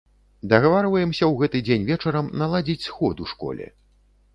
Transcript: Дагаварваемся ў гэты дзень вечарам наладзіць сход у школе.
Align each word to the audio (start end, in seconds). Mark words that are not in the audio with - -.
Дагаварваемся 0.53 1.21
ў 1.29 1.31
гэты 1.43 1.57
дзень 1.69 1.87
вечарам 1.93 2.35
наладзіць 2.43 2.83
сход 2.89 3.15
у 3.27 3.33
школе. 3.35 3.75